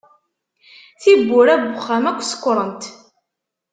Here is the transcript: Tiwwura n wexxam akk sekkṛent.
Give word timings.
Tiwwura 1.01 1.55
n 1.57 1.63
wexxam 1.69 2.03
akk 2.11 2.19
sekkṛent. 2.25 2.83